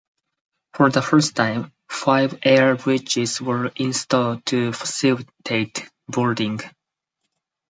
[0.73, 6.59] For the first time, five air bridges were installed to facilitate boarding.